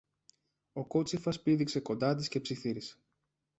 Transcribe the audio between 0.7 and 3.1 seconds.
Ο κότσυφας πήδηξε κοντά της και ψιθύρισε